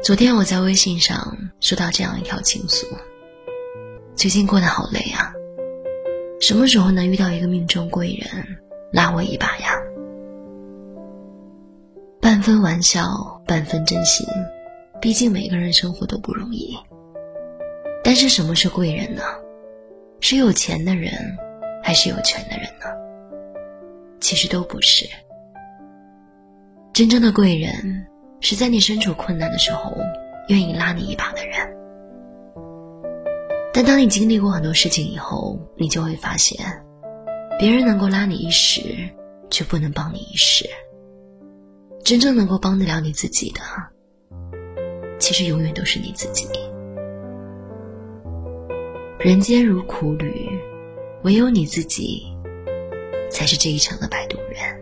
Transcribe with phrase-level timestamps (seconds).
[0.00, 2.86] 昨天我在微信上收到这样一条情诉：
[4.14, 5.32] 最近过得好累啊，
[6.40, 8.46] 什么时候能遇到一个命中贵人
[8.92, 9.74] 拉我一把呀？
[12.20, 14.24] 半分玩笑，半分真心，
[15.00, 16.78] 毕竟每个人生活都不容易。
[18.04, 19.22] 但是什么是贵人呢？
[20.20, 21.12] 是有钱的人，
[21.82, 22.68] 还是有权的人？
[24.24, 25.06] 其实都不是。
[26.94, 28.06] 真正的贵人，
[28.40, 29.94] 是在你身处困难的时候，
[30.48, 31.54] 愿意拉你一把的人。
[33.74, 36.58] 但当你经历过很多事情以后，你就会发现，
[37.58, 38.80] 别人能够拉你一时，
[39.50, 40.66] 却不能帮你一世。
[42.02, 43.60] 真正能够帮得了你自己的，
[45.18, 46.48] 其实永远都是你自己。
[49.18, 50.48] 人间如苦旅，
[51.24, 52.33] 唯有你自己，
[53.34, 54.80] 才是这一程的摆渡人。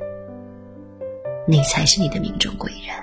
[1.48, 2.94] 你才是你的命中贵人。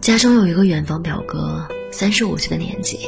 [0.00, 2.98] 家中有一个远房表哥，三十五岁的年纪，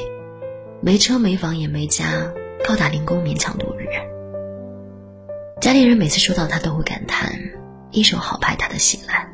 [0.82, 2.30] 没车没房也没家，
[2.62, 3.86] 靠打零工勉强度日。
[5.62, 7.32] 家里人每次说到他，都会感叹：
[7.90, 9.26] 一手好牌，他的喜来。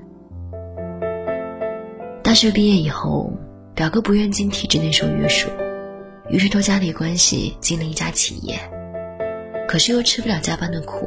[2.22, 3.32] 大学毕业以后，
[3.75, 5.48] 表哥不愿经体制内受约束，
[6.30, 8.58] 于是托家里关系进了一家企业。
[9.66, 11.06] 可是又吃不了加班的苦，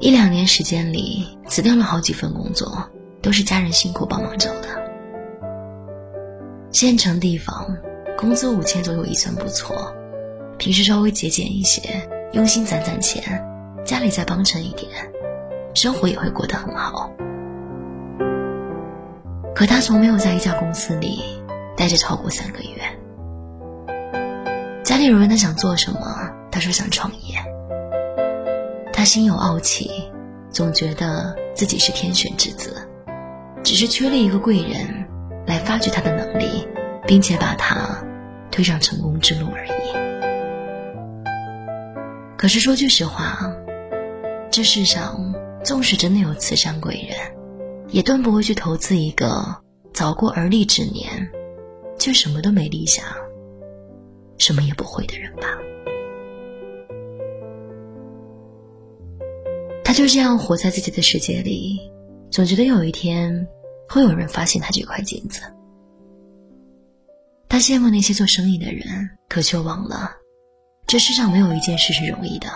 [0.00, 2.90] 一两年时间里辞掉了好几份工作，
[3.22, 4.68] 都是家人辛苦帮忙找的。
[6.72, 7.76] 县城地方，
[8.16, 9.94] 工资五千左右，也算不错。
[10.58, 11.80] 平时稍微节俭一些，
[12.32, 13.22] 用心攒攒钱，
[13.84, 14.90] 家里再帮衬一点，
[15.74, 17.12] 生活也会过得很好。
[19.54, 21.20] 可他从没有在一家公司里
[21.76, 22.97] 待着超过三个月。
[24.88, 26.00] 家里人问他想做什么。
[26.50, 27.36] 他说想创业，
[28.90, 29.90] 他心有傲气，
[30.50, 32.74] 总觉得自己是天选之子，
[33.62, 35.06] 只是缺了一个贵人
[35.46, 36.66] 来发掘他的能力，
[37.06, 38.02] 并且把他
[38.50, 39.70] 推上成功之路而已。
[42.38, 43.52] 可是说句实话，
[44.50, 47.18] 这世上纵使真的有慈善贵人，
[47.88, 49.54] 也断不会去投资一个
[49.92, 51.28] 早过而立之年，
[51.98, 53.02] 却什么都没立下，
[54.38, 55.58] 什么也不会的人吧。
[59.84, 61.80] 他就这样活在自己的世界里，
[62.30, 63.46] 总觉得有一天
[63.88, 65.40] 会有人发现他这块金子。
[67.48, 70.10] 他羡慕那些做生意的人，可却忘了，
[70.86, 72.48] 这世上没有一件事是容易的。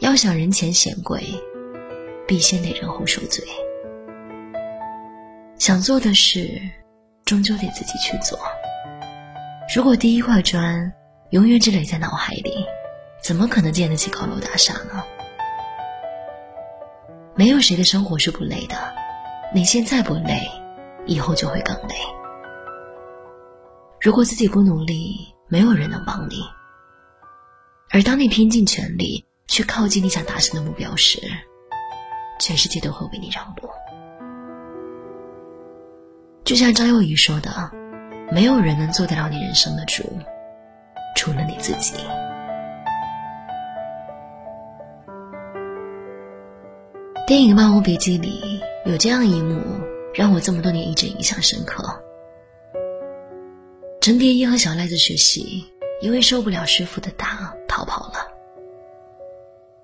[0.00, 1.22] 要想人前显贵，
[2.28, 3.42] 必先得人后受罪。
[5.58, 6.60] 想做的事，
[7.24, 8.38] 终究得自己去做。
[9.74, 10.92] 如果第一块砖
[11.30, 12.64] 永远只垒在脑海里，
[13.20, 15.04] 怎么可能建得起高楼大厦呢？
[17.34, 18.76] 没有谁的生活是不累的，
[19.52, 20.48] 你现在不累，
[21.04, 21.94] 以后就会更累。
[24.00, 26.44] 如果自己不努力，没有人能帮你。
[27.90, 31.20] 而当你拼尽全力去靠近你想达成的目标时，
[32.38, 33.68] 全世界都会为你让路。
[36.44, 37.50] 就像张幼仪说的
[38.32, 40.02] ：“没有人能做得了你人生的主，
[41.14, 41.94] 除了你自己。”
[47.26, 49.60] 电影《漫无笔记》里有这样一幕，
[50.14, 51.84] 让我这么多年一直印象深刻。
[54.00, 55.64] 陈蝶衣和小赖子学习，
[56.00, 58.28] 因为受不了师傅的打，逃跑了。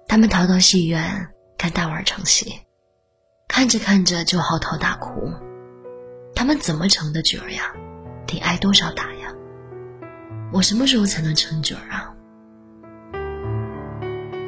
[0.07, 1.29] 他们逃到戏院
[1.59, 2.55] 看大腕唱戏，
[3.49, 5.33] 看着看着就嚎啕大哭。
[6.37, 7.75] 他们怎么成的角儿呀？
[8.33, 9.29] 得挨多少打呀？
[10.51, 12.09] 我什么时候才能成角儿啊？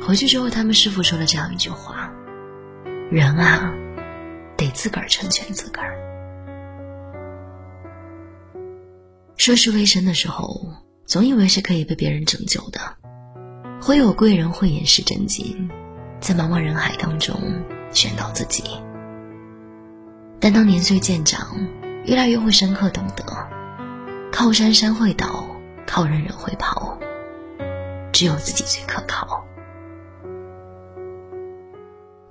[0.03, 2.11] 回去之后，他们师傅说了这样一句话。
[3.11, 3.71] 人啊，
[4.57, 5.95] 得自个儿成全自个儿。
[9.37, 10.67] 涉世未深的时候，
[11.05, 12.81] 总以为是可以被别人拯救的，
[13.83, 15.69] 会有贵人慧眼识真金，
[16.21, 17.39] 在茫茫人海当中
[17.93, 18.65] 选到自己。
[20.41, 21.59] 但当年岁渐长，
[22.05, 23.25] 越来越会深刻懂得，
[24.37, 25.47] 靠山山会倒，
[25.87, 26.99] 靠人人会跑，
[28.13, 29.47] 只有自己最可靠。《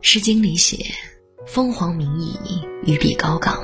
[0.01, 0.85] 诗经》里写
[1.47, 3.55] ：“凤凰鸣矣，于彼高岗；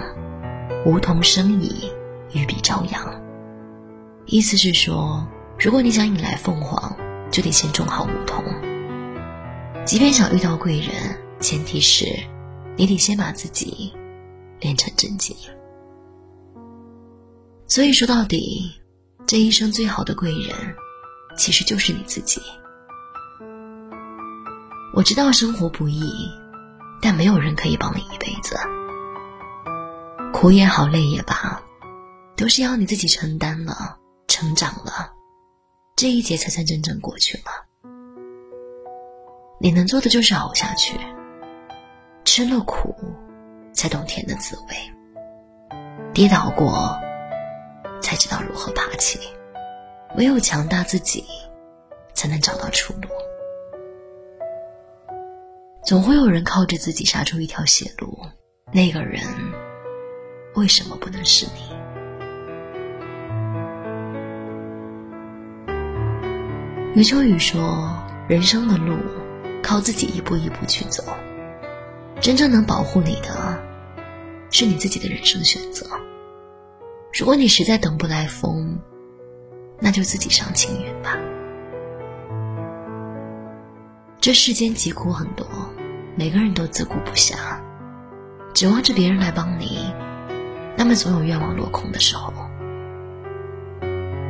[0.86, 1.91] 梧桐生矣，
[2.31, 3.21] 于彼朝阳。”
[4.25, 5.27] 意思是说，
[5.59, 6.95] 如果你想引来凤凰，
[7.30, 8.41] 就得先种好梧桐。
[9.86, 10.89] 即便想遇到贵人，
[11.41, 12.06] 前提是
[12.77, 13.91] 你得先把自己
[14.62, 15.36] 练成真经。
[17.69, 18.81] 所以说到底，
[19.27, 20.75] 这一生最好的贵人，
[21.38, 22.42] 其实就是你自己。
[24.92, 26.12] 我知道生活不易，
[27.00, 28.57] 但没有人可以帮你一辈子。
[30.33, 31.62] 苦也好，累也罢，
[32.36, 35.12] 都是要你自己承担了，成长了，
[35.95, 37.44] 这一劫才算真正过去了。
[39.62, 40.98] 你能做的就是熬下去，
[42.25, 42.95] 吃了苦，
[43.74, 44.75] 才懂甜的滋味。
[46.15, 47.00] 跌倒过，
[48.19, 49.19] 知道如何爬起。
[50.16, 51.24] 唯有强大自己，
[52.13, 53.07] 才能找到出路。
[55.86, 58.19] 总会有人靠着自己杀出一条血路，
[58.74, 59.24] 那个人
[60.56, 61.62] 为什么不能是你？
[66.95, 67.95] 余秋雨说
[68.27, 68.98] ：“人生的路，
[69.63, 71.04] 靠自己一步一步去走。
[72.19, 73.57] 真正能保护你的，
[74.51, 75.88] 是你自己的人生选择。
[77.12, 78.80] 如果你实在等不来风，
[79.80, 81.18] 那就自己上青云吧。
[84.22, 85.48] 这世间疾苦很多，
[86.16, 87.36] 每个人都自顾不暇，
[88.54, 89.92] 指望着别人来帮你，
[90.78, 92.32] 那么总有愿望落空的时候。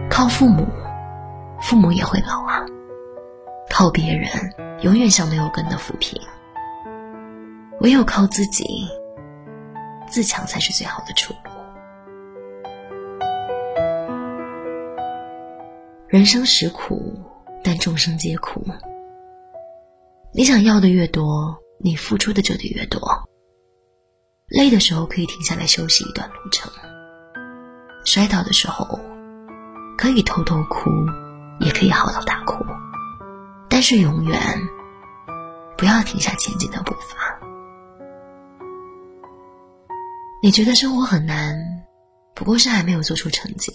[0.09, 0.67] 靠父母，
[1.61, 2.65] 父母也会老啊；
[3.69, 4.29] 靠别人，
[4.81, 6.21] 永远像没有根的浮萍。
[7.81, 8.87] 唯有靠自己，
[10.09, 11.48] 自强才是最好的出路。
[16.09, 17.21] 人生实苦，
[17.63, 18.65] 但众生皆苦。
[20.33, 22.99] 你想要的越多，你付出的就得越多。
[24.47, 26.71] 累的时候可以停下来休息一段路程，
[28.05, 28.99] 摔倒的时候
[29.99, 30.89] 可以偷偷哭，
[31.59, 32.65] 也可以嚎啕大哭，
[33.69, 34.39] 但是永远
[35.77, 37.39] 不要停下前进的步伐。
[40.41, 41.55] 你觉得生活很难，
[42.33, 43.71] 不过是还没有做出成绩。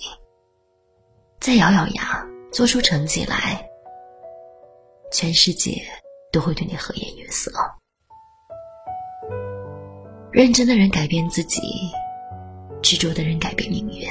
[1.44, 3.62] 再咬咬牙做出成绩来，
[5.12, 5.72] 全世界
[6.32, 7.52] 都会对你和颜悦色。
[10.32, 11.60] 认真的人改变自己，
[12.80, 14.08] 执着的人改变命运。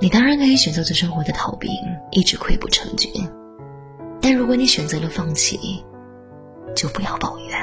[0.00, 1.70] 你当然可以选择做生活的逃兵，
[2.10, 3.08] 一直溃不成军。
[4.20, 5.84] 但如果你选择了放弃，
[6.74, 7.56] 就不要抱怨。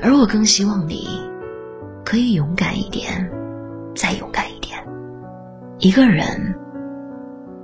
[0.00, 1.06] 而我更希望你，
[2.02, 3.30] 可以勇敢一点，
[3.94, 4.49] 再勇敢
[5.80, 5.90] 一。
[5.90, 6.54] 个人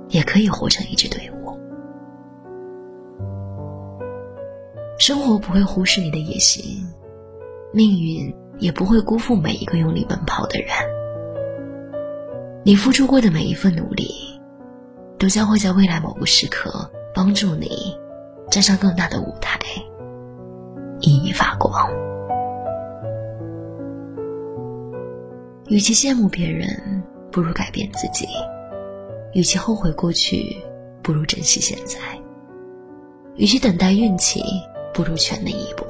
[0.09, 1.57] 也可以活成一支队伍。
[4.99, 6.83] 生活不会忽视你的野心，
[7.71, 10.69] 命运也不会辜负每一个用力奔跑的人。
[12.63, 14.07] 你付出过的每一份努力，
[15.19, 17.69] 都将会在未来某个时刻帮助你
[18.49, 19.59] 站上更大的舞台，
[20.99, 21.89] 熠熠发光。
[25.67, 27.03] 与其羡慕别人。
[27.37, 28.27] 不如改变自己，
[29.33, 30.57] 与其后悔过去，
[31.03, 31.99] 不如珍惜现在；
[33.35, 34.41] 与其等待运气，
[34.91, 35.85] 不如全力以搏。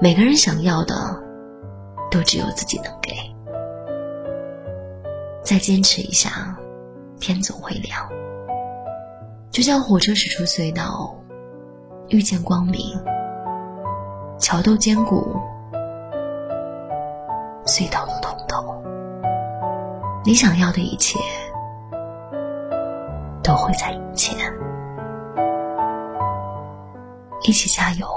[0.00, 0.94] 每个人想要的，
[2.08, 3.12] 都只有自己能给。
[5.42, 6.56] 再坚持一下，
[7.18, 8.08] 天总会亮。
[9.50, 11.12] 就像火车驶出隧道，
[12.10, 12.96] 遇见光明，
[14.38, 15.36] 桥都坚固，
[17.64, 18.95] 隧道都通透。
[20.26, 21.20] 你想要的一切，
[23.44, 24.36] 都会在眼前。
[27.44, 28.08] 一起加油！